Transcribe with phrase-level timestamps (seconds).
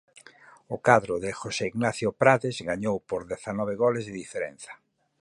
[0.75, 4.71] O cadro de José Ignacio Prades gañou por dezanove goles de diferenza.